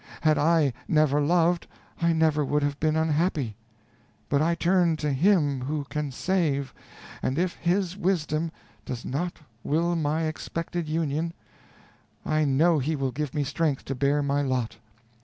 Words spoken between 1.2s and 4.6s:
loved, I never would have been unhappy; but I